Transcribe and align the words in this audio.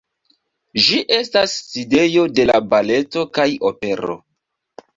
Ĝi 0.85 1.01
estas 1.17 1.53
sidejo 1.67 2.25
de 2.41 2.47
la 2.53 2.57
baleto 2.73 3.29
kaj 3.39 3.49
opero. 3.73 4.21